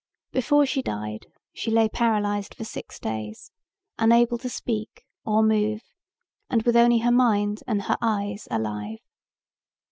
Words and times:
Before 0.31 0.65
she 0.65 0.81
died 0.81 1.27
she 1.53 1.69
lay 1.69 1.87
paralyzed 1.87 2.55
for 2.55 2.63
six 2.63 2.97
days 2.97 3.51
unable 3.99 4.39
to 4.39 4.49
speak 4.49 5.05
or 5.25 5.43
move 5.43 5.83
and 6.49 6.63
with 6.63 6.75
only 6.75 6.97
her 7.01 7.11
mind 7.11 7.61
and 7.67 7.83
her 7.83 7.99
eyes 8.01 8.47
alive. 8.49 8.97